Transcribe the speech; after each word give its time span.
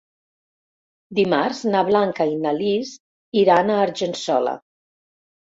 Dimarts 1.19 1.59
na 1.75 1.83
Blanca 1.89 2.27
i 2.31 2.33
na 2.47 2.53
Lis 2.63 2.95
iran 3.43 3.71
a 3.75 3.79
Argençola. 3.85 4.57